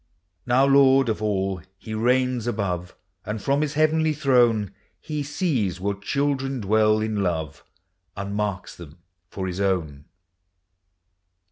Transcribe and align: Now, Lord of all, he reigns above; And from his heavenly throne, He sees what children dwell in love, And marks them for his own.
Now, 0.47 0.65
Lord 0.65 1.09
of 1.09 1.21
all, 1.21 1.61
he 1.77 1.93
reigns 1.93 2.47
above; 2.47 2.95
And 3.23 3.39
from 3.39 3.61
his 3.61 3.75
heavenly 3.75 4.13
throne, 4.13 4.73
He 4.99 5.21
sees 5.21 5.79
what 5.79 6.01
children 6.01 6.59
dwell 6.59 7.01
in 7.01 7.21
love, 7.21 7.63
And 8.17 8.33
marks 8.33 8.75
them 8.75 8.97
for 9.29 9.45
his 9.45 9.61
own. 9.61 10.05